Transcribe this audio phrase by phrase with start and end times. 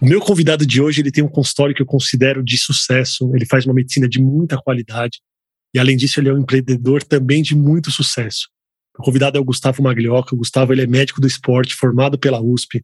[0.00, 3.34] O meu convidado de hoje ele tem um consultório que eu considero de sucesso.
[3.34, 5.18] Ele faz uma medicina de muita qualidade
[5.74, 8.48] e, além disso, ele é um empreendedor também de muito sucesso.
[8.96, 10.34] O convidado é o Gustavo Maglioca.
[10.34, 12.82] O Gustavo ele é médico do esporte, formado pela USP.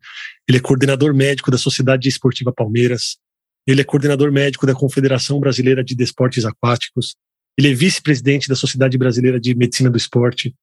[0.48, 3.16] Ele é coordenador médico da Sociedade Esportiva Palmeiras.
[3.66, 7.14] Ele é coordenador médico da Confederação Brasileira de Desportes Aquáticos.
[7.56, 10.54] Ele é vice-presidente da Sociedade Brasileira de Medicina do Esporte.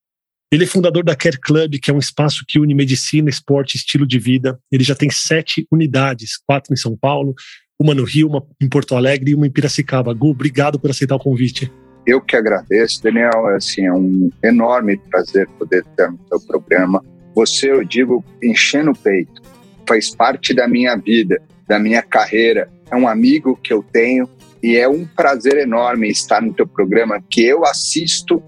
[0.53, 4.05] Ele é fundador da Care Club, que é um espaço que une medicina, esporte estilo
[4.05, 4.59] de vida.
[4.69, 7.33] Ele já tem sete unidades, quatro em São Paulo,
[7.79, 10.13] uma no Rio, uma em Porto Alegre e uma em Piracicaba.
[10.13, 11.71] Gu, obrigado por aceitar o convite.
[12.05, 13.47] Eu que agradeço, Daniel.
[13.47, 17.01] Assim, é um enorme prazer poder estar no seu programa.
[17.33, 19.41] Você, eu digo, enchendo o peito.
[19.87, 22.69] Faz parte da minha vida, da minha carreira.
[22.91, 24.29] É um amigo que eu tenho
[24.61, 28.43] e é um prazer enorme estar no teu programa que eu assisto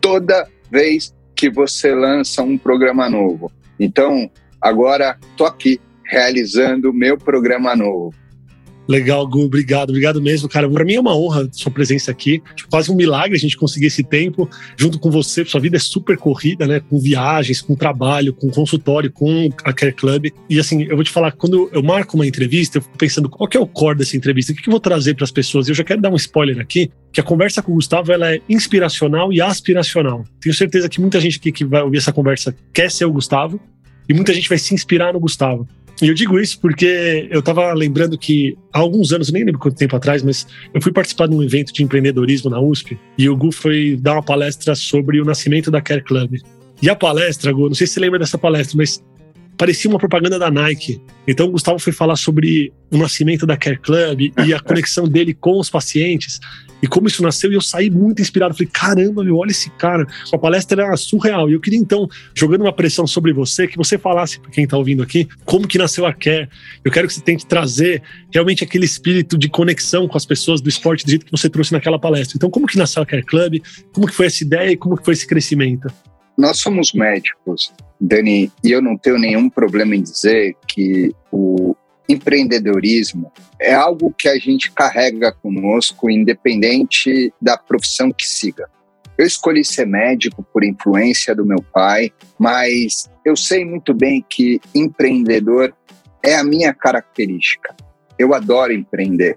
[0.00, 3.50] toda vez que você lança um programa novo.
[3.80, 8.14] Então, agora estou aqui realizando o meu programa novo.
[8.92, 10.68] Legal, Gu, obrigado, obrigado mesmo, cara.
[10.68, 12.42] Para mim é uma honra sua presença aqui.
[12.70, 15.46] Quase um milagre a gente conseguir esse tempo junto com você.
[15.46, 16.78] Sua vida é super corrida, né?
[16.78, 20.26] Com viagens, com trabalho, com consultório, com a Care Club.
[20.46, 23.48] E assim, eu vou te falar, quando eu marco uma entrevista, eu fico pensando qual
[23.54, 25.68] é o core dessa entrevista, o que eu vou trazer para as pessoas.
[25.68, 28.42] Eu já quero dar um spoiler aqui, que a conversa com o Gustavo ela é
[28.46, 30.22] inspiracional e aspiracional.
[30.38, 33.58] Tenho certeza que muita gente aqui que vai ouvir essa conversa quer ser o Gustavo
[34.06, 35.66] e muita gente vai se inspirar no Gustavo.
[36.02, 39.76] E eu digo isso porque eu estava lembrando que há alguns anos, nem lembro quanto
[39.76, 40.44] tempo atrás, mas
[40.74, 44.14] eu fui participar de um evento de empreendedorismo na USP e o Gu foi dar
[44.14, 46.40] uma palestra sobre o nascimento da Care Club.
[46.82, 49.00] E a palestra, Gu, não sei se você lembra dessa palestra, mas
[49.56, 51.00] parecia uma propaganda da Nike.
[51.24, 55.32] Então o Gustavo foi falar sobre o nascimento da Care Club e a conexão dele
[55.32, 56.40] com os pacientes
[56.82, 57.52] e como isso nasceu.
[57.52, 58.54] E eu saí muito inspirado.
[58.54, 60.06] Falei, caramba, meu, olha esse cara.
[60.32, 61.48] A palestra era surreal.
[61.48, 64.76] E eu queria então, jogando uma pressão sobre você, que você falasse para quem está
[64.76, 66.48] ouvindo aqui, como que nasceu a Care.
[66.84, 70.68] Eu quero que você tente trazer realmente aquele espírito de conexão com as pessoas do
[70.68, 72.36] esporte do jeito que você trouxe naquela palestra.
[72.36, 73.62] Então, como que nasceu a Care Club?
[73.92, 75.88] Como que foi essa ideia e como que foi esse crescimento?
[76.36, 81.76] Nós somos médicos, Dani, e eu não tenho nenhum problema em dizer que o
[82.08, 88.68] empreendedorismo é algo que a gente carrega conosco, independente da profissão que siga.
[89.16, 94.60] Eu escolhi ser médico por influência do meu pai, mas eu sei muito bem que
[94.74, 95.74] empreendedor
[96.22, 97.74] é a minha característica.
[98.18, 99.36] Eu adoro empreender.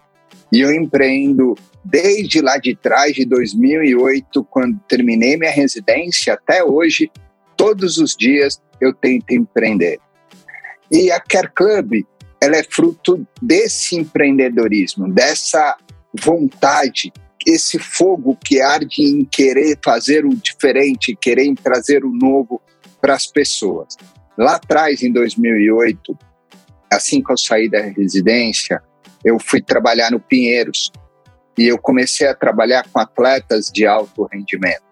[0.51, 7.11] E eu empreendo desde lá de trás, de 2008, quando terminei minha residência, até hoje,
[7.57, 9.99] todos os dias eu tento empreender.
[10.91, 12.03] E a Care Club,
[12.45, 15.75] ela é fruto desse empreendedorismo, dessa
[16.13, 17.11] vontade,
[17.45, 22.61] esse fogo que arde em querer fazer o diferente, querer trazer o novo
[23.01, 23.97] para as pessoas.
[24.37, 26.15] Lá atrás, em 2008,
[26.91, 28.79] assim que eu saí da residência,
[29.23, 30.91] eu fui trabalhar no Pinheiros,
[31.57, 34.83] e eu comecei a trabalhar com atletas de alto rendimento.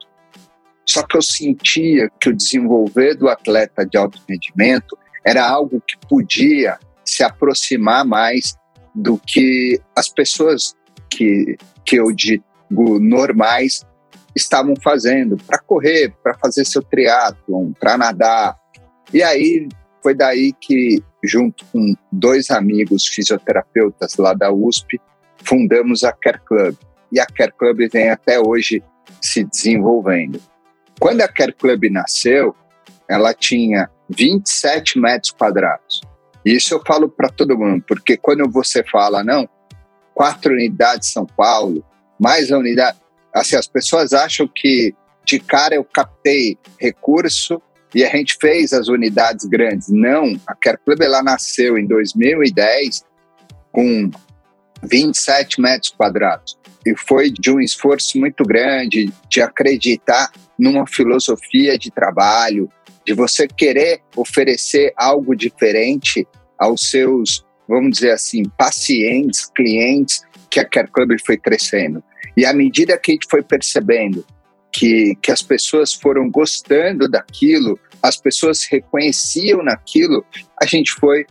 [0.87, 5.97] Só que eu sentia que o desenvolver do atleta de alto rendimento era algo que
[6.07, 8.55] podia se aproximar mais
[8.93, 10.75] do que as pessoas
[11.09, 12.43] que, que eu digo
[12.99, 13.85] normais
[14.35, 18.55] estavam fazendo para correr, para fazer seu triatlon, para nadar.
[19.13, 19.67] E aí
[20.01, 24.99] foi daí que, junto com dois amigos fisioterapeutas lá da USP,
[25.43, 26.75] fundamos a Care Club.
[27.11, 28.83] E a Care Club vem até hoje
[29.21, 30.41] se desenvolvendo.
[30.99, 32.55] Quando a Care Club nasceu,
[33.07, 36.01] ela tinha 27 metros quadrados.
[36.45, 39.47] Isso eu falo para todo mundo, porque quando você fala, não,
[40.13, 41.83] quatro unidades São Paulo,
[42.19, 42.97] mais a unidade.
[43.33, 44.93] Assim, as pessoas acham que
[45.25, 47.61] de cara eu captei recurso
[47.95, 49.89] e a gente fez as unidades grandes.
[49.89, 53.03] Não, a Care Club ela nasceu em 2010
[53.71, 54.09] com
[54.83, 56.57] 27 metros quadrados.
[56.85, 62.69] E foi de um esforço muito grande de acreditar numa filosofia de trabalho,
[63.05, 66.27] de você querer oferecer algo diferente
[66.63, 72.03] aos seus, vamos dizer assim, pacientes, clientes, que a Care Club foi crescendo.
[72.35, 74.25] E à medida que a gente foi percebendo
[74.71, 80.25] que, que as pessoas foram gostando daquilo, as pessoas reconheciam naquilo,
[80.61, 81.25] a gente foi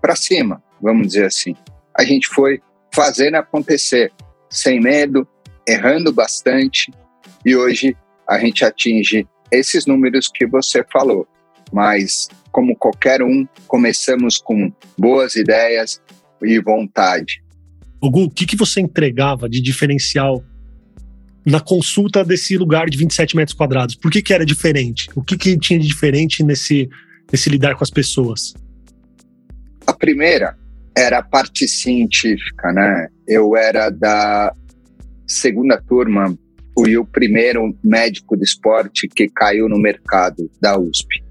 [0.00, 1.54] para cima, vamos dizer assim.
[1.96, 2.60] A gente foi
[2.92, 4.12] fazendo acontecer,
[4.48, 5.26] sem medo,
[5.66, 6.92] errando bastante,
[7.44, 7.96] e hoje
[8.28, 11.26] a gente atinge esses números que você falou.
[11.72, 16.00] Mas, como qualquer um, começamos com boas ideias
[16.42, 17.42] e vontade.
[18.00, 20.42] O Gu, o que, que você entregava de diferencial
[21.44, 23.94] na consulta desse lugar de 27 metros quadrados?
[23.94, 25.08] Por que, que era diferente?
[25.14, 26.88] O que, que tinha de diferente nesse,
[27.30, 28.54] nesse lidar com as pessoas?
[29.86, 30.56] A primeira
[30.96, 33.08] era a parte científica, né?
[33.26, 34.54] Eu era da
[35.26, 36.36] segunda turma,
[36.74, 41.22] fui o primeiro médico de esporte que caiu no mercado da USP.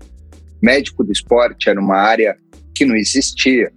[0.61, 2.35] Médico de esporte era uma área
[2.75, 3.71] que não existia.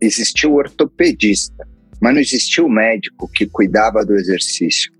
[0.00, 1.66] Existia o ortopedista,
[2.00, 4.90] mas não existia o médico que cuidava do exercício.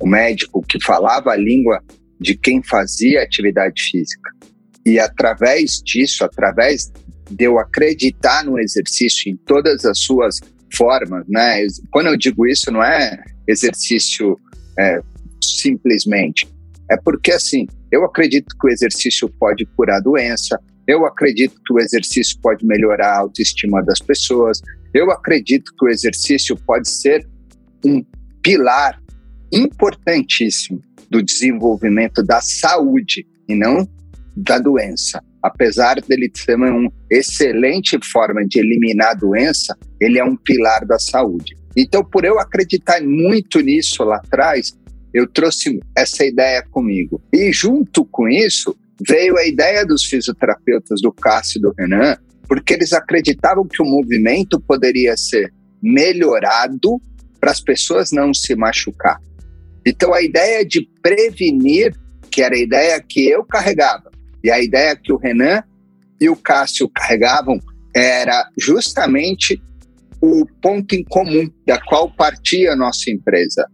[0.00, 1.82] O médico que falava a língua
[2.20, 4.30] de quem fazia atividade física.
[4.84, 6.92] E através disso, através
[7.30, 10.40] de eu acreditar no exercício em todas as suas
[10.74, 11.66] formas, né?
[11.90, 14.38] Quando eu digo isso, não é exercício
[14.78, 15.00] é,
[15.42, 16.48] simplesmente.
[16.90, 21.78] É porque, assim, eu acredito que o exercício pode curar doença, eu acredito que o
[21.78, 24.60] exercício pode melhorar a autoestima das pessoas,
[24.94, 27.26] eu acredito que o exercício pode ser
[27.84, 28.04] um
[28.42, 29.00] pilar
[29.52, 30.80] importantíssimo
[31.10, 33.88] do desenvolvimento da saúde e não
[34.36, 35.22] da doença.
[35.42, 40.98] Apesar dele ser uma excelente forma de eliminar a doença, ele é um pilar da
[40.98, 41.56] saúde.
[41.76, 44.76] Então, por eu acreditar muito nisso lá atrás,
[45.12, 47.22] eu trouxe essa ideia comigo.
[47.32, 48.76] E junto com isso,
[49.06, 52.16] veio a ideia dos fisioterapeutas do Cássio e do Renan,
[52.48, 55.52] porque eles acreditavam que o movimento poderia ser
[55.82, 57.00] melhorado
[57.40, 59.20] para as pessoas não se machucar.
[59.86, 61.94] Então, a ideia de prevenir,
[62.30, 64.10] que era a ideia que eu carregava,
[64.42, 65.62] e a ideia que o Renan
[66.20, 67.58] e o Cássio carregavam,
[67.94, 69.60] era justamente
[70.20, 73.66] o ponto em comum da qual partia a nossa empresa.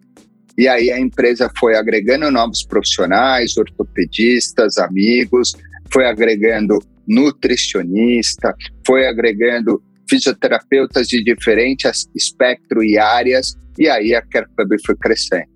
[0.57, 5.55] E aí a empresa foi agregando novos profissionais, ortopedistas, amigos,
[5.93, 8.55] foi agregando nutricionista,
[8.87, 15.54] foi agregando fisioterapeutas de diferentes espectro e áreas, e aí a Care Club foi crescendo.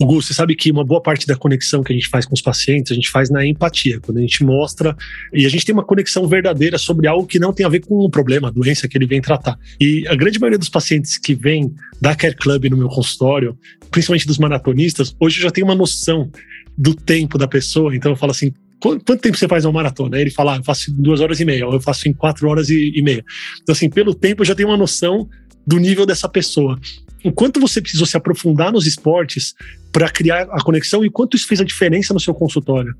[0.00, 2.40] Hugo, você sabe que uma boa parte da conexão que a gente faz com os
[2.40, 4.96] pacientes, a gente faz na empatia, quando a gente mostra
[5.32, 7.96] e a gente tem uma conexão verdadeira sobre algo que não tem a ver com
[7.96, 9.58] o problema, a doença que ele vem tratar.
[9.80, 13.58] E a grande maioria dos pacientes que vêm da Care Club no meu consultório,
[13.90, 16.30] principalmente dos maratonistas, hoje eu já tenho uma noção
[16.76, 20.20] do tempo da pessoa, então eu falo assim, quanto tempo você faz uma maratona?
[20.20, 22.48] Ele fala, ah, eu faço em duas horas e meia, ou eu faço em quatro
[22.48, 23.24] horas e, e meia.
[23.62, 25.28] Então, assim, pelo tempo eu já tenho uma noção
[25.68, 26.78] do nível dessa pessoa
[27.24, 29.54] o quanto você precisou se aprofundar nos esportes
[29.92, 32.94] para criar a conexão e quanto isso fez a diferença no seu consultório?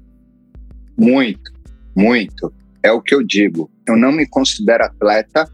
[0.98, 1.52] Muito,
[1.96, 2.52] muito.
[2.82, 3.70] É o que eu digo.
[3.86, 5.48] Eu não me considero atleta.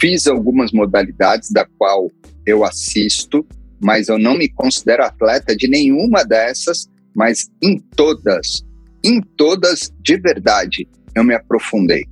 [0.00, 2.10] Fiz algumas modalidades da qual
[2.46, 3.44] eu assisto,
[3.80, 8.64] mas eu não me considero atleta de nenhuma dessas, mas em todas,
[9.04, 12.04] em todas de verdade, eu me aprofundei.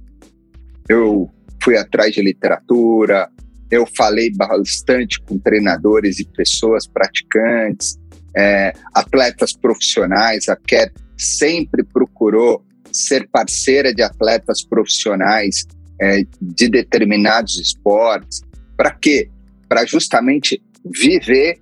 [0.89, 1.31] Eu
[1.63, 3.31] fui atrás de literatura,
[3.71, 7.99] eu falei bastante com treinadores e pessoas praticantes,
[8.37, 10.49] é, atletas profissionais.
[10.49, 15.67] A Care sempre procurou ser parceira de atletas profissionais
[16.01, 18.41] é, de determinados esportes.
[18.77, 19.29] Para quê?
[19.69, 21.61] Para justamente viver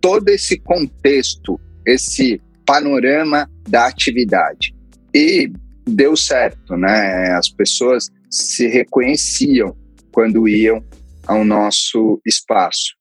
[0.00, 4.74] todo esse contexto, esse panorama da atividade.
[5.14, 5.50] E
[5.88, 7.32] deu certo, né?
[7.32, 9.74] As pessoas se reconheciam
[10.12, 10.84] quando iam
[11.26, 12.94] ao nosso espaço.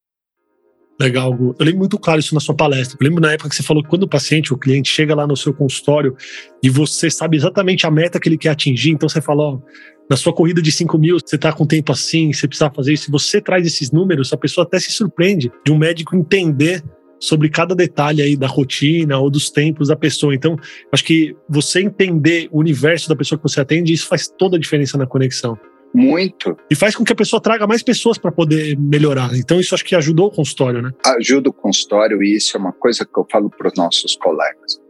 [0.99, 1.55] Legal, Gu.
[1.59, 2.97] Eu lembro muito claro isso na sua palestra.
[2.99, 5.27] Eu lembro na época que você falou que quando o paciente, o cliente, chega lá
[5.27, 6.15] no seu consultório
[6.63, 9.61] e você sabe exatamente a meta que ele quer atingir, então você fala,
[10.09, 13.05] na sua corrida de 5 mil, você está com tempo assim, você precisa fazer isso.
[13.05, 16.81] Se você traz esses números, a pessoa até se surpreende de um médico entender
[17.19, 20.33] sobre cada detalhe aí da rotina ou dos tempos da pessoa.
[20.33, 20.55] Então,
[20.91, 24.59] acho que você entender o universo da pessoa que você atende, isso faz toda a
[24.59, 25.57] diferença na conexão.
[25.95, 26.57] Muito.
[26.69, 29.33] E faz com que a pessoa traga mais pessoas para poder melhorar.
[29.33, 30.91] Então, isso acho que ajudou o consultório, né?
[31.17, 34.81] Ajuda o consultório e isso é uma coisa que eu falo para os nossos colegas.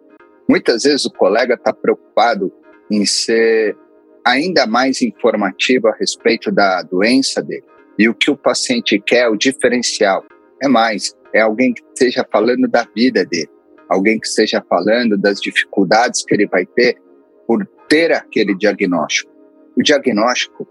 [0.50, 2.52] Muitas vezes o colega está preocupado
[2.90, 3.78] em ser
[4.26, 7.64] ainda mais informativo a respeito da doença dele.
[8.00, 10.26] E o que o paciente quer, o diferencial,
[10.60, 13.50] é mais, é alguém que esteja falando da vida dele,
[13.88, 16.98] alguém que esteja falando das dificuldades que ele vai ter
[17.46, 19.32] por ter aquele diagnóstico.
[19.78, 20.68] O diagnóstico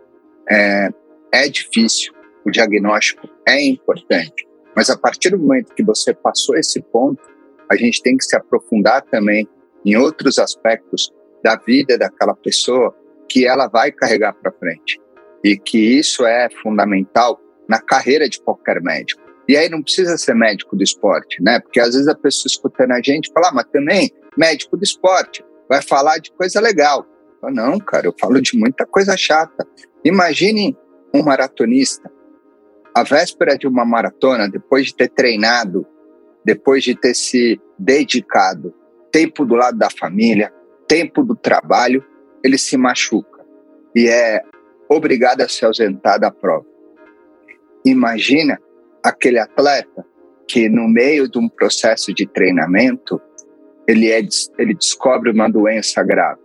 [0.50, 0.88] é,
[1.32, 2.12] é difícil,
[2.44, 4.46] o diagnóstico é importante,
[4.76, 7.22] mas a partir do momento que você passou esse ponto,
[7.70, 9.48] a gente tem que se aprofundar também
[9.84, 12.94] em outros aspectos da vida daquela pessoa
[13.28, 15.00] que ela vai carregar para frente.
[15.42, 19.22] E que isso é fundamental na carreira de qualquer médico.
[19.46, 21.60] E aí não precisa ser médico do esporte, né?
[21.60, 25.44] Porque às vezes a pessoa escutando a gente fala, ah, mas também médico do esporte
[25.68, 27.06] vai falar de coisa legal.
[27.44, 29.66] Falo, não, cara, eu falo de muita coisa chata.
[30.02, 30.76] Imagine
[31.12, 32.10] um maratonista,
[32.94, 35.86] a véspera de uma maratona, depois de ter treinado,
[36.44, 38.74] depois de ter se dedicado,
[39.12, 40.52] tempo do lado da família,
[40.88, 42.04] tempo do trabalho,
[42.42, 43.44] ele se machuca
[43.94, 44.42] e é
[44.88, 46.66] obrigado a se ausentar da prova.
[47.84, 48.58] Imagina
[49.02, 50.04] aquele atleta
[50.46, 53.20] que no meio de um processo de treinamento
[53.86, 54.20] ele, é,
[54.58, 56.43] ele descobre uma doença grave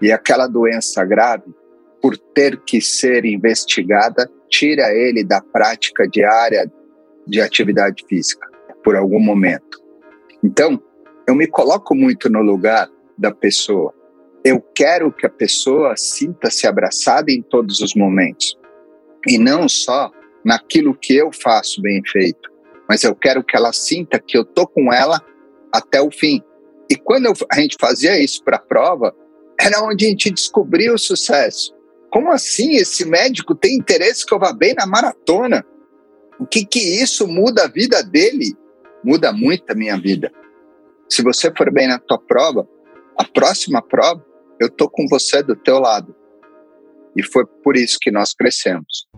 [0.00, 1.54] e aquela doença grave
[2.00, 6.70] por ter que ser investigada tira ele da prática diária
[7.26, 8.48] de atividade física
[8.82, 9.82] por algum momento.
[10.42, 10.82] Então,
[11.26, 13.92] eu me coloco muito no lugar da pessoa.
[14.44, 18.56] Eu quero que a pessoa sinta-se abraçada em todos os momentos.
[19.26, 20.10] E não só
[20.44, 22.48] naquilo que eu faço bem feito,
[22.88, 25.20] mas eu quero que ela sinta que eu tô com ela
[25.72, 26.42] até o fim.
[26.88, 29.14] E quando eu, a gente fazia isso para a prova,
[29.60, 31.74] era onde a gente descobria o sucesso.
[32.10, 35.64] Como assim esse médico tem interesse que eu vá bem na maratona?
[36.38, 38.54] O que que isso muda a vida dele?
[39.04, 40.32] Muda muito a minha vida.
[41.08, 42.66] Se você for bem na tua prova,
[43.16, 44.24] a próxima prova,
[44.60, 46.14] eu tô com você do teu lado.
[47.16, 49.08] E foi por isso que nós crescemos.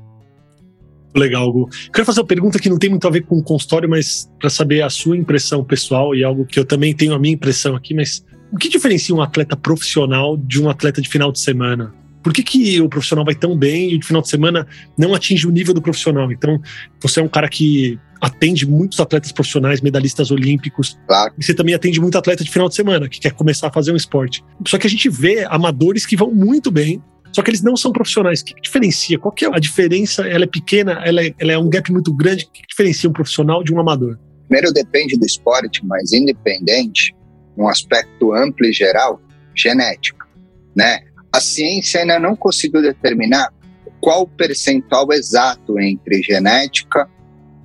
[1.14, 1.68] Legal, Gu.
[1.92, 4.48] Quero fazer uma pergunta que não tem muito a ver com o consultório, mas para
[4.48, 7.92] saber a sua impressão pessoal e algo que eu também tenho a minha impressão aqui,
[7.94, 11.94] mas o que diferencia um atleta profissional de um atleta de final de semana?
[12.22, 14.66] Por que, que o profissional vai tão bem e o final de semana
[14.98, 16.30] não atinge o nível do profissional?
[16.30, 16.60] Então,
[17.00, 20.98] você é um cara que atende muitos atletas profissionais, medalhistas olímpicos.
[21.06, 21.32] Claro.
[21.38, 23.92] E você também atende muito atleta de final de semana, que quer começar a fazer
[23.92, 24.44] um esporte.
[24.66, 27.02] Só que a gente vê amadores que vão muito bem,
[27.32, 28.40] só que eles não são profissionais.
[28.40, 29.18] O que, que diferencia?
[29.18, 30.26] Qual que é a diferença?
[30.26, 31.00] Ela é pequena?
[31.04, 32.44] Ela é, ela é um gap muito grande?
[32.44, 34.18] O que, que diferencia um profissional de um amador?
[34.48, 37.14] Primeiro depende do esporte, mas independente,
[37.60, 39.20] um aspecto amplo e geral,
[39.54, 40.26] genética,
[40.74, 41.00] né?
[41.32, 43.52] A ciência ainda não conseguiu determinar
[44.00, 47.08] qual o percentual exato entre genética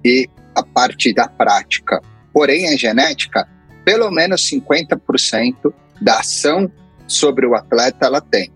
[0.03, 1.99] e a parte da prática.
[2.33, 3.47] Porém, a genética,
[3.83, 6.71] pelo menos 50% da ação
[7.07, 8.51] sobre o atleta ela tem.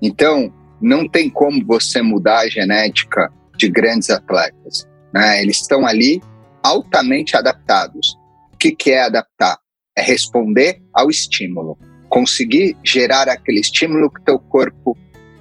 [0.00, 4.86] Então, não tem como você mudar a genética de grandes atletas.
[5.12, 5.42] Né?
[5.42, 6.22] Eles estão ali
[6.62, 8.16] altamente adaptados.
[8.52, 9.58] O que, que é adaptar?
[9.96, 14.96] É responder ao estímulo, conseguir gerar aquele estímulo que teu corpo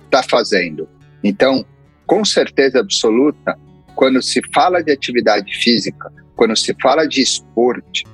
[0.06, 0.88] está fazendo.
[1.24, 1.66] Então,
[2.06, 3.58] com certeza absoluta,
[3.96, 8.06] quando se fala de atividade física, quando se fala de esporte,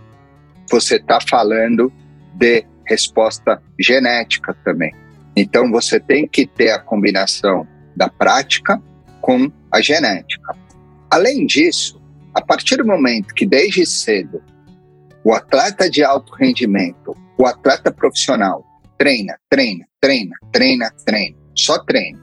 [0.70, 1.92] você está falando
[2.34, 4.94] de resposta genética também.
[5.36, 8.82] Então você tem que ter a combinação da prática
[9.20, 10.56] com a genética.
[11.10, 12.02] Além disso,
[12.34, 14.42] a partir do momento que desde cedo
[15.24, 18.66] o atleta de alto rendimento, o atleta profissional
[18.98, 22.20] treina, treina, treina, treina, treina, só treina.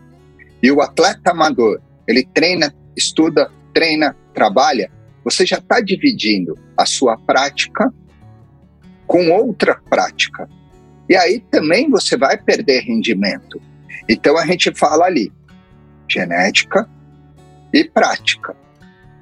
[0.62, 4.88] E o atleta amador, ele treina, estuda, treina, trabalha,
[5.24, 7.92] você já está dividindo a sua prática
[9.08, 10.48] com outra prática.
[11.08, 13.60] E aí também você vai perder rendimento.
[14.08, 15.32] Então a gente fala ali
[16.08, 16.88] genética
[17.72, 18.56] e prática.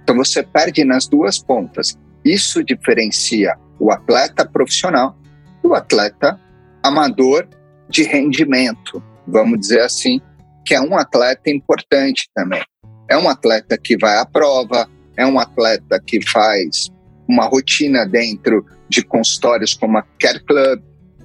[0.03, 1.99] Então você perde nas duas pontas.
[2.25, 5.17] Isso diferencia o atleta profissional
[5.63, 6.41] do atleta
[6.83, 7.49] amador
[7.89, 10.21] de rendimento, vamos dizer assim,
[10.65, 12.63] que é um atleta importante também.
[13.09, 16.89] É um atleta que vai à prova, é um atleta que faz
[17.29, 20.81] uma rotina dentro de consultórios como a Care Club,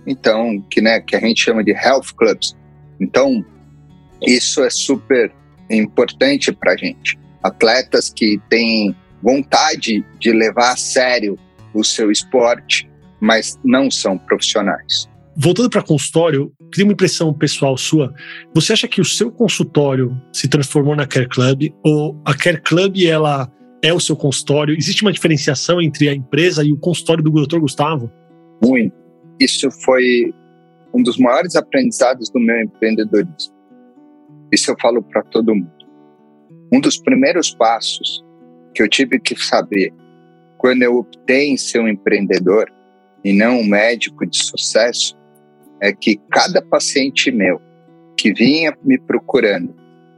[0.06, 2.56] então que né que a gente chama de health clubs.
[3.00, 3.44] Então
[4.22, 5.32] isso é super
[5.70, 7.20] importante para a gente.
[7.44, 11.38] Atletas que têm vontade de levar a sério
[11.74, 15.10] o seu esporte, mas não são profissionais.
[15.36, 18.14] Voltando para consultório, queria uma impressão pessoal sua.
[18.54, 22.98] Você acha que o seu consultório se transformou na Care Club ou a Care Club
[23.06, 23.52] ela
[23.82, 24.76] é o seu consultório?
[24.78, 27.60] Existe uma diferenciação entre a empresa e o consultório do Dr.
[27.60, 28.12] Gustavo?
[28.64, 29.02] Muito
[29.42, 30.32] isso foi
[30.94, 33.56] um dos maiores aprendizados do meu empreendedorismo.
[34.52, 35.72] Isso eu falo para todo mundo.
[36.72, 38.24] Um dos primeiros passos
[38.76, 39.92] que eu tive que saber
[40.62, 42.72] quando eu optei em ser um empreendedor
[43.26, 45.18] e não um médico de sucesso
[45.82, 47.60] é que cada paciente meu
[48.16, 49.76] que vinha me procurando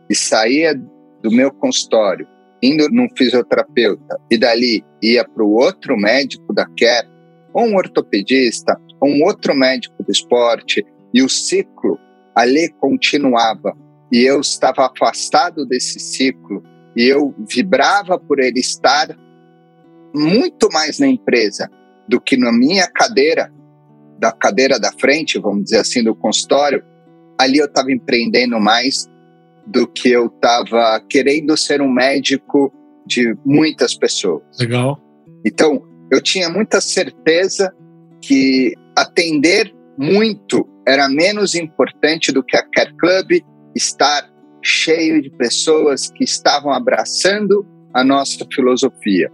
[0.09, 2.27] e saía do meu consultório,
[2.62, 7.07] indo num fisioterapeuta e dali ia para o outro médico da Care,
[7.53, 11.97] ou um ortopedista, um outro médico do esporte e o ciclo
[12.35, 13.73] ali continuava.
[14.12, 16.62] E eu estava afastado desse ciclo
[16.97, 19.07] e eu vibrava por ele estar
[20.13, 21.70] muito mais na empresa
[22.08, 23.51] do que na minha cadeira,
[24.20, 26.84] da cadeira da frente, vamos dizer assim, do consultório,
[27.39, 29.08] ali eu estava empreendendo mais
[29.65, 32.72] do que eu estava querendo ser um médico
[33.05, 34.43] de muitas pessoas.
[34.60, 35.00] Legal.
[35.46, 37.74] Então, eu tinha muita certeza
[38.22, 43.41] que atender muito era menos importante do que a Care Club
[43.75, 44.29] estar
[44.62, 49.29] cheio de pessoas que estavam abraçando a nossa filosofia.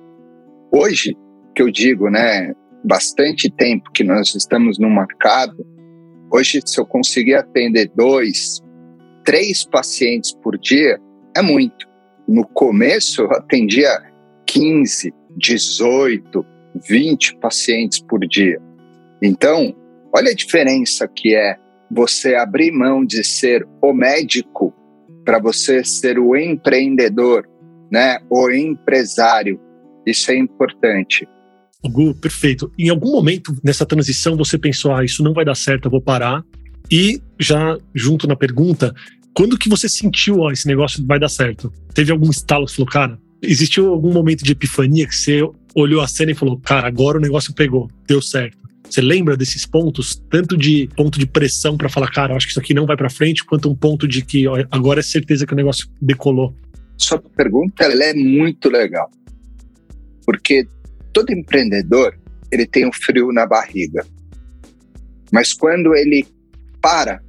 [0.71, 1.15] Hoje,
[1.55, 5.65] que eu digo, né, bastante tempo que nós estamos no mercado,
[6.31, 8.61] hoje se eu conseguir atender dois,
[9.25, 10.99] três pacientes por dia,
[11.35, 11.87] é muito.
[12.27, 13.89] No começo eu atendia
[14.45, 16.45] 15, 18,
[16.87, 18.59] 20 pacientes por dia.
[19.21, 19.75] Então,
[20.15, 21.57] olha a diferença que é
[21.91, 24.73] você abrir mão de ser o médico
[25.25, 27.47] para você ser o empreendedor,
[27.91, 28.19] né?
[28.29, 29.59] O empresário.
[30.09, 31.27] Isso é importante.
[31.85, 32.71] Gu, perfeito.
[32.77, 36.01] Em algum momento nessa transição você pensou, ah, isso não vai dar certo, eu vou
[36.01, 36.43] parar.
[36.91, 38.93] E já junto na pergunta,
[39.33, 41.71] quando que você sentiu, ó, esse negócio vai dar certo?
[41.93, 45.41] Teve algum estalo que falou, cara, existiu algum momento de epifania que você
[45.75, 48.57] olhou a cena e falou, cara, agora o negócio pegou, deu certo?
[48.89, 52.59] Você lembra desses pontos, tanto de ponto de pressão para falar, cara, acho que isso
[52.59, 55.53] aqui não vai para frente, quanto um ponto de que ó, agora é certeza que
[55.53, 56.55] o negócio decolou?
[56.97, 59.09] Sua pergunta ela é muito legal,
[60.29, 60.67] porque
[61.11, 62.15] todo empreendedor
[62.51, 64.05] ele tem um frio na barriga,
[65.31, 66.23] mas quando ele
[66.79, 67.19] para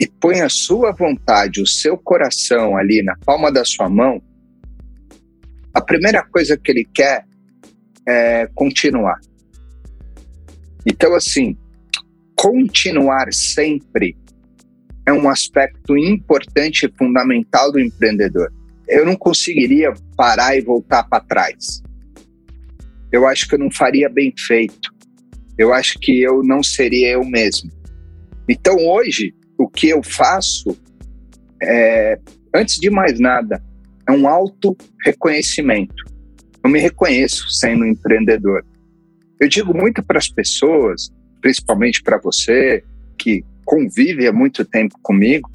[0.00, 4.22] e põe a sua vontade, o seu coração ali na palma da sua mão,
[5.74, 7.26] a primeira coisa que ele quer
[8.08, 9.20] é continuar.
[10.86, 11.54] Então, assim,
[12.34, 14.16] continuar sempre
[15.04, 18.50] é um aspecto importante e fundamental do empreendedor.
[18.88, 21.84] Eu não conseguiria parar e voltar para trás.
[23.14, 24.92] Eu acho que eu não faria bem feito.
[25.56, 27.70] Eu acho que eu não seria eu mesmo.
[28.48, 30.76] Então, hoje, o que eu faço
[31.62, 32.18] é,
[32.52, 33.62] antes de mais nada,
[34.08, 35.94] é um auto reconhecimento.
[36.64, 38.66] Eu me reconheço sendo empreendedor.
[39.38, 41.08] Eu digo muito para as pessoas,
[41.40, 42.82] principalmente para você,
[43.16, 45.48] que convive há muito tempo comigo,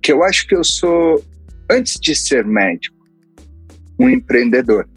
[0.00, 1.22] que eu acho que eu sou,
[1.70, 2.96] antes de ser médico,
[4.00, 4.88] um empreendedor.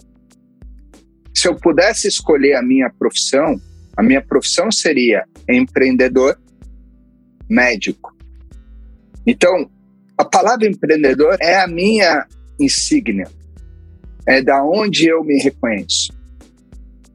[1.35, 3.59] Se eu pudesse escolher a minha profissão,
[3.95, 6.39] a minha profissão seria empreendedor
[7.49, 8.15] médico.
[9.25, 9.69] Então,
[10.17, 12.25] a palavra empreendedor é a minha
[12.59, 13.27] insígnia,
[14.25, 16.13] é da onde eu me reconheço.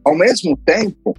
[0.05, 1.15] Ao mesmo tempo,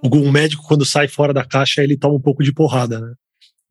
[0.00, 3.14] O médico, quando sai fora da caixa, ele toma um pouco de porrada, né?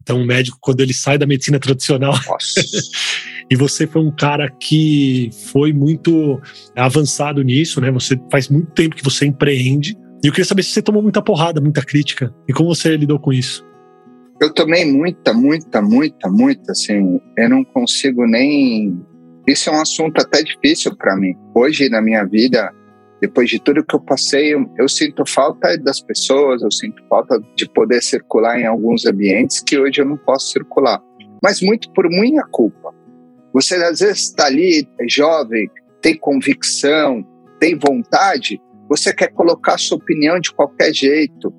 [0.02, 2.14] Então, o médico, quando ele sai da medicina tradicional.
[3.50, 6.40] e você foi um cara que foi muito
[6.76, 7.92] avançado nisso, né?
[7.92, 9.98] Você faz muito tempo que você empreende.
[10.24, 12.34] E eu queria saber se você tomou muita porrada, muita crítica.
[12.48, 13.66] E como você lidou com isso?
[14.42, 17.20] Eu tomei muita, muita, muita, muita, assim.
[17.38, 19.00] Eu não consigo nem
[19.48, 21.34] isso é um assunto até difícil para mim.
[21.56, 22.70] Hoje, na minha vida,
[23.22, 27.40] depois de tudo que eu passei, eu, eu, sinto falta das pessoas, eu sinto falta
[27.56, 31.02] de poder circular em alguns ambientes que hoje eu não posso circular.
[31.42, 32.94] Mas muito por minha culpa.
[33.58, 35.68] Você às vezes está ali, é jovem,
[36.00, 37.26] tem convicção,
[37.60, 41.52] tem vontade, você quer colocar sua opinião de qualquer jeito.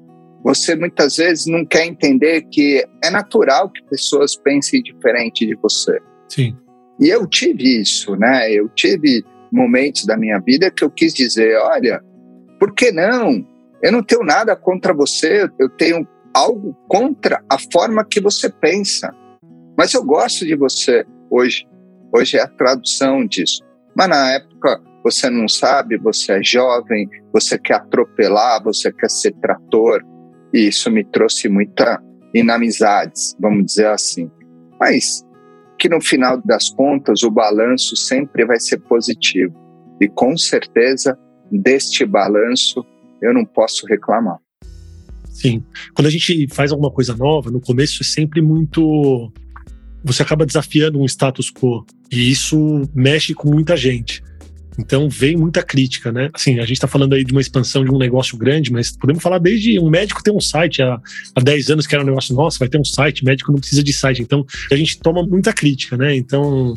[0.44, 5.98] Você muitas vezes não quer entender que é natural que pessoas pensem diferente de você.
[6.28, 6.56] Sim.
[7.00, 8.48] E eu tive isso, né?
[8.52, 12.00] Eu tive momentos da minha vida que eu quis dizer: olha,
[12.60, 13.44] por que não?
[13.82, 19.12] Eu não tenho nada contra você, eu tenho algo contra a forma que você pensa.
[19.76, 21.66] Mas eu gosto de você hoje.
[22.12, 23.62] Hoje é a tradução disso.
[23.94, 29.32] Mas na época você não sabe, você é jovem, você quer atropelar, você quer ser
[29.40, 30.02] trator.
[30.52, 32.02] E isso me trouxe muita
[32.34, 34.30] inamizades, vamos dizer assim.
[34.80, 35.24] Mas
[35.78, 39.54] que no final das contas o balanço sempre vai ser positivo.
[40.00, 41.18] E com certeza,
[41.50, 42.84] deste balanço,
[43.22, 44.38] eu não posso reclamar.
[45.30, 45.62] Sim.
[45.94, 49.32] Quando a gente faz alguma coisa nova, no começo é sempre muito.
[50.04, 51.84] Você acaba desafiando um status quo.
[52.10, 54.22] E isso mexe com muita gente.
[54.78, 56.30] Então vem muita crítica, né?
[56.32, 59.20] Assim, a gente está falando aí de uma expansão de um negócio grande, mas podemos
[59.20, 61.00] falar desde um médico ter um site há,
[61.34, 63.82] há 10 anos que era um negócio, nossa, vai ter um site, médico não precisa
[63.82, 64.22] de site.
[64.22, 66.14] Então a gente toma muita crítica, né?
[66.14, 66.74] Então,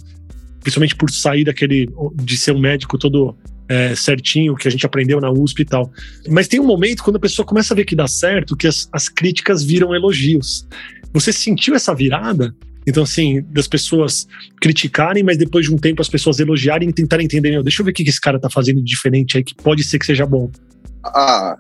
[0.62, 3.38] principalmente por sair daquele de ser um médico todo
[3.70, 5.92] é, certinho, que a gente aprendeu na USP e tal.
[6.28, 8.90] Mas tem um momento quando a pessoa começa a ver que dá certo, que as,
[8.92, 10.68] as críticas viram elogios.
[11.14, 12.54] Você sentiu essa virada?
[12.86, 14.28] Então, assim, das pessoas
[14.60, 17.92] criticarem, mas depois de um tempo as pessoas elogiarem e tentarem entender, deixa eu ver
[17.92, 20.50] o que esse cara tá fazendo de diferente aí, que pode ser que seja bom.
[21.04, 21.56] Ah,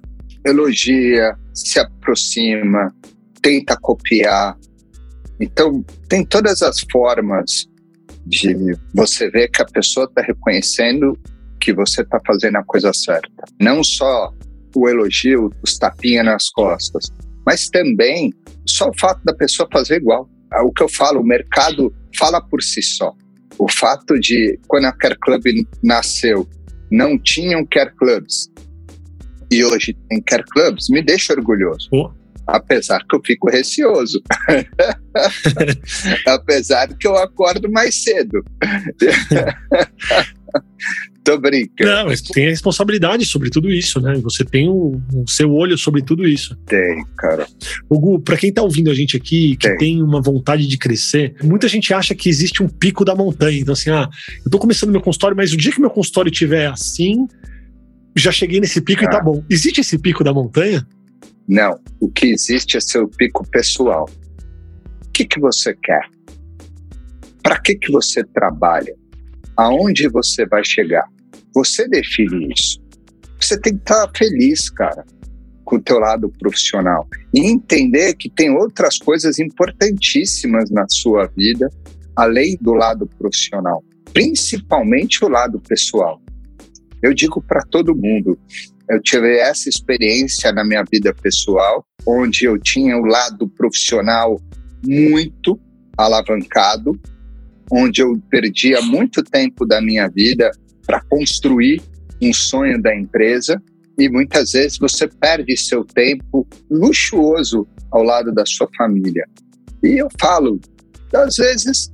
[0.45, 2.93] elogia, se aproxima,
[3.41, 4.57] tenta copiar.
[5.39, 7.67] Então, tem todas as formas
[8.25, 8.55] de
[8.93, 11.17] você ver que a pessoa está reconhecendo
[11.59, 13.43] que você está fazendo a coisa certa.
[13.59, 14.33] Não só
[14.75, 17.11] o elogio, os tapinhas nas costas,
[17.45, 18.33] mas também
[18.65, 20.29] só o fato da pessoa fazer igual.
[20.53, 23.13] É o que eu falo, o mercado fala por si só.
[23.57, 25.43] O fato de, quando a Care Club
[25.83, 26.47] nasceu,
[26.89, 28.49] não tinham Care Clubs
[29.51, 31.87] e hoje tem Care Clubs, me deixa orgulhoso.
[31.91, 32.09] Oh.
[32.47, 34.21] Apesar que eu fico receoso.
[36.25, 38.43] Apesar que eu acordo mais cedo.
[41.23, 41.89] Tô brincando.
[41.89, 44.15] Não, mas tem a responsabilidade sobre tudo isso, né?
[44.23, 46.55] Você tem o, o seu olho sobre tudo isso.
[46.65, 47.45] Tem, cara.
[47.87, 49.77] Hugo, pra quem tá ouvindo a gente aqui, que tem.
[49.77, 53.59] tem uma vontade de crescer, muita gente acha que existe um pico da montanha.
[53.59, 54.09] Então, assim, ah,
[54.43, 57.27] eu tô começando meu consultório, mas o dia que meu consultório tiver assim,
[58.15, 59.05] já cheguei nesse pico ah.
[59.05, 59.23] e tá ah.
[59.23, 59.43] bom.
[59.47, 60.85] Existe esse pico da montanha?
[61.47, 61.79] Não.
[61.99, 64.09] O que existe é seu pico pessoal.
[65.05, 66.01] O que, que você quer?
[67.43, 68.95] Para que, que você trabalha?
[69.57, 71.07] Aonde você vai chegar.
[71.53, 72.81] Você define isso.
[73.39, 75.03] Você tem que estar feliz, cara,
[75.65, 81.69] com o teu lado profissional e entender que tem outras coisas importantíssimas na sua vida
[82.15, 83.83] além do lado profissional,
[84.13, 86.21] principalmente o lado pessoal.
[87.01, 88.37] Eu digo para todo mundo,
[88.89, 94.39] eu tive essa experiência na minha vida pessoal, onde eu tinha o lado profissional
[94.85, 95.59] muito
[95.97, 96.99] alavancado
[97.71, 100.51] onde eu perdia muito tempo da minha vida
[100.85, 101.81] para construir
[102.21, 103.61] um sonho da empresa
[103.97, 109.25] e muitas vezes você perde seu tempo luxuoso ao lado da sua família.
[109.83, 110.59] E eu falo,
[111.13, 111.91] às vezes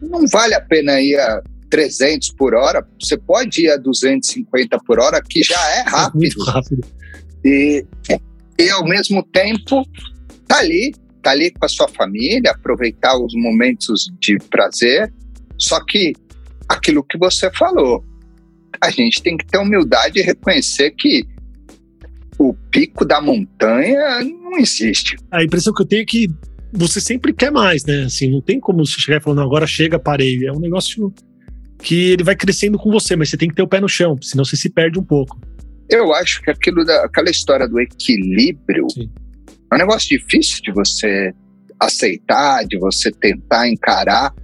[0.00, 4.98] não vale a pena ir a 300 por hora, você pode ir a 250 por
[4.98, 6.18] hora, que já é rápido.
[6.20, 6.86] Muito rápido.
[7.44, 7.84] E,
[8.58, 9.82] e ao mesmo tempo,
[10.46, 10.94] tá ali
[11.28, 15.12] estar tá ali com a sua família, aproveitar os momentos de prazer.
[15.58, 16.12] Só que
[16.68, 18.04] aquilo que você falou,
[18.80, 21.26] a gente tem que ter humildade e reconhecer que
[22.38, 25.16] o pico da montanha não existe.
[25.30, 26.28] A impressão que eu tenho é que
[26.72, 28.04] você sempre quer mais, né?
[28.04, 30.46] Assim, não tem como você chegar falando, agora chega, parei.
[30.46, 31.12] É um negócio
[31.82, 34.16] que ele vai crescendo com você, mas você tem que ter o pé no chão,
[34.22, 35.40] senão você se perde um pouco.
[35.88, 39.10] Eu acho que aquilo da, aquela história do equilíbrio Sim.
[39.70, 41.32] É um negócio difícil de você
[41.78, 44.34] aceitar, de você tentar encarar,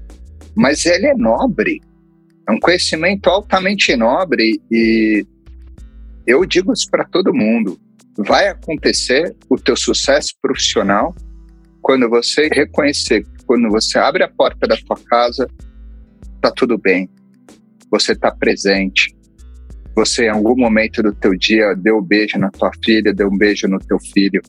[0.55, 1.81] mas ele é nobre.
[2.49, 5.27] É um conhecimento altamente nobre e
[6.27, 7.79] eu digo isso para todo mundo.
[8.19, 11.15] Vai acontecer o teu sucesso profissional
[11.83, 15.47] quando você reconhecer, quando você abre a porta da tua casa,
[16.41, 17.09] tá tudo bem.
[17.91, 19.15] Você está presente.
[19.97, 23.37] Você em algum momento do teu dia deu um beijo na tua filha, deu um
[23.37, 24.41] beijo no teu filho.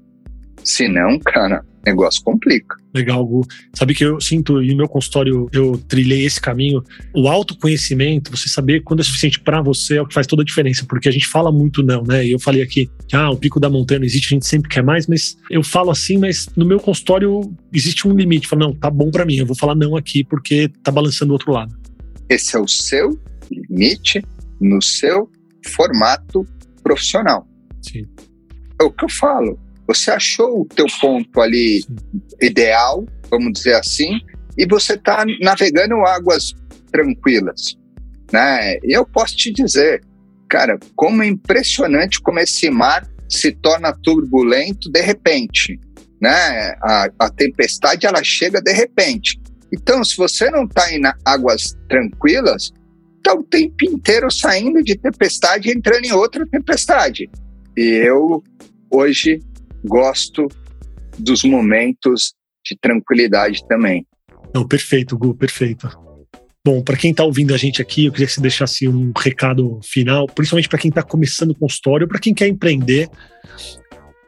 [0.66, 2.76] Se não, cara, negócio complica.
[2.94, 3.46] Legal, Gu.
[3.74, 8.50] Sabe que eu sinto, e no meu consultório eu trilhei esse caminho, o autoconhecimento, você
[8.50, 11.12] saber quando é suficiente para você é o que faz toda a diferença, porque a
[11.12, 12.26] gente fala muito não, né?
[12.26, 14.70] E eu falei aqui que ah, o pico da montanha não existe, a gente sempre
[14.70, 18.48] quer mais, mas eu falo assim, mas no meu consultório existe um limite.
[18.48, 21.34] Falo, não, tá bom para mim, eu vou falar não aqui porque tá balançando o
[21.34, 21.78] outro lado.
[22.28, 23.12] Esse é o seu
[23.52, 24.24] limite
[24.60, 25.30] no seu
[25.68, 26.46] formato
[26.82, 27.48] profissional.
[27.84, 28.06] Sim.
[28.82, 31.84] É o que eu falo você achou o teu ponto ali
[32.42, 34.20] ideal, vamos dizer assim,
[34.58, 36.54] e você está navegando águas
[36.92, 37.78] tranquilas,
[38.32, 38.78] né?
[38.84, 40.02] E eu posso te dizer,
[40.50, 45.80] cara, como é impressionante como esse mar se torna turbulento de repente,
[46.22, 46.76] né?
[46.82, 49.40] A, a tempestade ela chega de repente.
[49.72, 52.72] Então, se você não está em águas tranquilas,
[53.18, 57.30] está o tempo inteiro saindo de tempestade e entrando em outra tempestade.
[57.76, 58.42] E eu,
[58.90, 59.42] hoje,
[59.86, 60.48] gosto
[61.18, 62.34] dos momentos
[62.66, 64.06] de tranquilidade também.
[64.54, 65.88] Não, perfeito, Gu, perfeito.
[66.66, 69.80] Bom, para quem está ouvindo a gente aqui, eu queria que você deixasse um recado
[69.84, 73.08] final, principalmente para quem está começando o consultório, para quem quer empreender.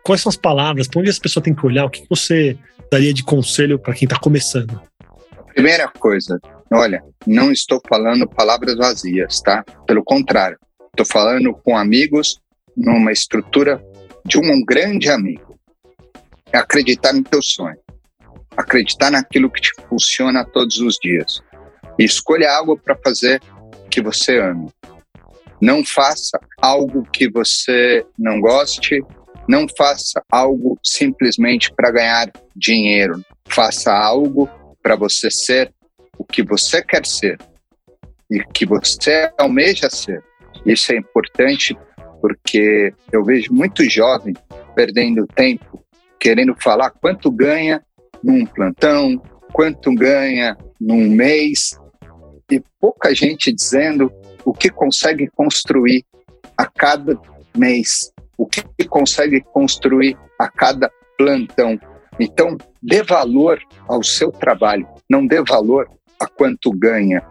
[0.03, 0.87] Quais são as palavras?
[0.87, 1.85] Para onde as pessoas têm que olhar?
[1.85, 2.55] O que você
[2.91, 4.79] daria de conselho para quem está começando?
[5.53, 6.39] Primeira coisa,
[6.71, 9.65] olha, não estou falando palavras vazias, tá?
[9.87, 10.59] Pelo contrário,
[10.91, 12.39] estou falando com amigos
[12.75, 13.83] numa estrutura
[14.23, 15.46] de um grande amigo.
[16.51, 17.77] É acreditar no teu sonho,
[18.55, 21.41] acreditar naquilo que te funciona todos os dias.
[21.99, 23.41] E escolha algo para fazer
[23.89, 24.69] que você ame.
[25.61, 29.01] Não faça algo que você não goste,
[29.47, 33.23] não faça algo simplesmente para ganhar dinheiro.
[33.47, 34.49] Faça algo
[34.83, 35.73] para você ser
[36.17, 37.37] o que você quer ser
[38.29, 40.23] e que você almeja ser.
[40.65, 41.77] Isso é importante
[42.21, 44.33] porque eu vejo muito jovem
[44.75, 45.83] perdendo tempo
[46.19, 47.83] querendo falar quanto ganha
[48.23, 49.21] num plantão,
[49.53, 51.79] quanto ganha num mês
[52.51, 54.11] e pouca gente dizendo
[54.45, 56.05] o que consegue construir
[56.57, 57.19] a cada
[57.55, 61.79] mês, o que consegue construir a cada plantão.
[62.19, 67.21] Então, dê valor ao seu trabalho, não dê valor a quanto ganha.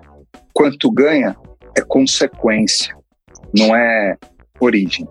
[0.53, 1.37] Quanto ganha
[1.77, 2.96] é consequência,
[3.55, 4.16] não é
[4.61, 5.07] origem.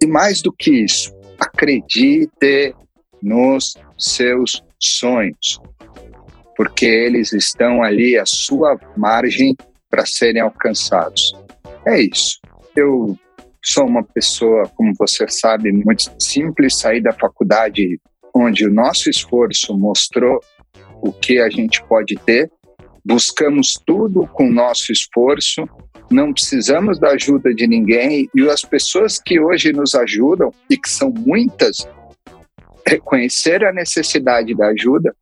[0.00, 2.74] E mais do que isso, acredite
[3.22, 5.60] nos seus sonhos,
[6.56, 9.56] porque eles estão ali à sua margem
[9.90, 11.32] para serem alcançados.
[11.86, 12.40] É isso.
[12.74, 13.16] Eu
[13.64, 18.00] sou uma pessoa, como você sabe, muito simples, saí da faculdade
[18.34, 20.40] onde o nosso esforço mostrou
[21.02, 22.50] o que a gente pode ter,
[23.04, 25.68] buscamos tudo com nosso esforço,
[26.10, 30.88] não precisamos da ajuda de ninguém e as pessoas que hoje nos ajudam, e que
[30.88, 31.86] são muitas,
[32.86, 35.14] reconhecer a necessidade da ajuda,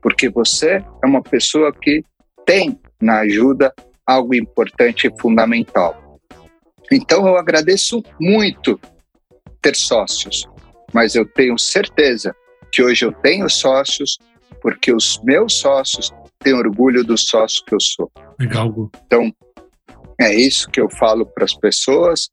[0.00, 2.04] porque você é uma pessoa que
[2.44, 3.72] tem na ajuda
[4.06, 6.20] algo importante e fundamental.
[6.90, 8.78] Então eu agradeço muito
[9.60, 10.44] ter sócios,
[10.92, 12.34] mas eu tenho certeza
[12.72, 14.18] que hoje eu tenho sócios
[14.60, 18.10] porque os meus sócios têm orgulho do sócio que eu sou.
[18.38, 18.90] Legal.
[19.06, 19.32] Então,
[20.20, 22.28] é isso que eu falo para as pessoas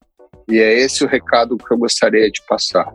[0.50, 2.88] e é esse o recado que eu gostaria de passar.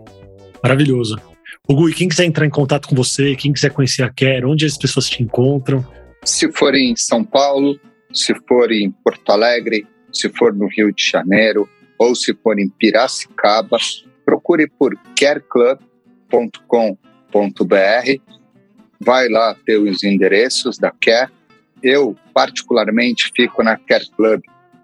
[0.63, 1.17] Maravilhoso.
[1.67, 4.67] O Gui, quem quiser entrar em contato com você, quem quiser conhecer a Care, onde
[4.67, 5.83] as pessoas te encontram?
[6.23, 7.81] Se for em São Paulo,
[8.13, 11.67] se for em Porto Alegre, se for no Rio de Janeiro
[11.99, 13.79] ou se for em Piracicaba,
[14.27, 15.79] procure por careclub.com.br.
[19.01, 21.33] Vai lá ter os endereços da Care.
[21.83, 24.43] Eu, particularmente, fico na Care Club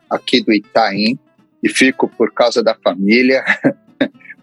[0.09, 1.19] aqui do Itaim
[1.63, 3.45] e fico por causa da família,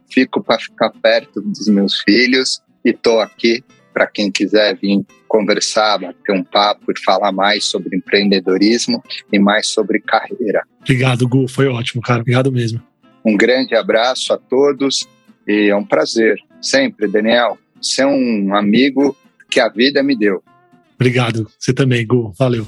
[0.09, 5.97] fico para ficar perto dos meus filhos e estou aqui para quem quiser vir conversar,
[5.97, 10.61] bater um papo e falar mais sobre empreendedorismo e mais sobre carreira.
[10.81, 12.21] Obrigado, Gu, foi ótimo, cara.
[12.21, 12.81] Obrigado mesmo.
[13.25, 15.07] Um grande abraço a todos
[15.47, 19.17] e é um prazer, sempre, Daniel, ser um amigo
[19.49, 20.43] que a vida me deu.
[20.95, 22.33] Obrigado, você também, Gu.
[22.37, 22.67] Valeu.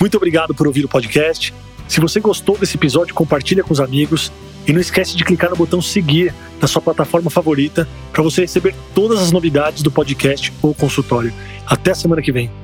[0.00, 1.52] Muito obrigado por ouvir o podcast.
[1.88, 4.32] Se você gostou desse episódio, compartilha com os amigos
[4.66, 8.74] e não esquece de clicar no botão seguir na sua plataforma favorita para você receber
[8.94, 11.32] todas as novidades do podcast ou consultório.
[11.66, 12.61] Até semana que vem.